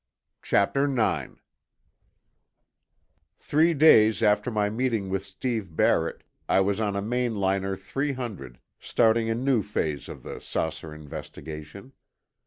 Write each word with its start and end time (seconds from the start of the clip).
CHAPTER 0.41 0.85
IX 0.91 1.35
Three 3.37 3.75
days 3.75 4.23
after 4.23 4.49
my 4.49 4.67
meeting 4.67 5.09
with 5.09 5.23
Steve 5.23 5.75
Barrett, 5.75 6.23
I 6.49 6.59
was 6.59 6.79
on 6.79 6.95
a 6.95 7.03
Mainliner 7.03 7.77
300, 7.77 8.57
starting, 8.79 9.29
a 9.29 9.35
new 9.35 9.61
phase 9.61 10.09
of 10.09 10.23
the 10.23 10.41
saucer 10.41 10.91
investigation. 10.91 11.93